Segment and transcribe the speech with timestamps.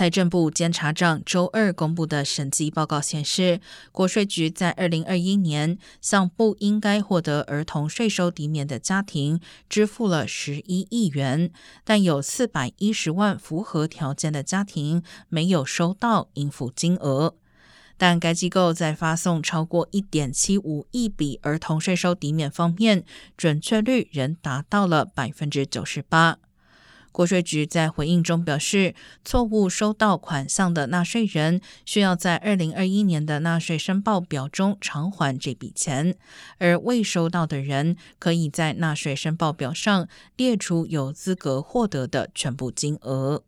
[0.00, 3.60] 财政部监察长周二公布的审计报告显示，
[3.92, 11.52] 国税局在二零二一年向不应该获得儿童税收抵免的家庭支付了十一亿元，
[11.84, 17.34] 但有四百一十万符合条件的家庭没有收到应付金额。
[17.98, 23.04] 但该机构在发送超过一点七五亿笔儿童税收抵免方面，
[23.36, 26.38] 准确率仍达到了百分之九十八。
[27.12, 36.16] 国税局在回应中表示，错误收到款项的纳税人需要在二零二一年的纳税申报表中偿还这笔钱，
[36.58, 43.42] 而未收到的人可以在纳税申报表上列出有资格获得的全部金额。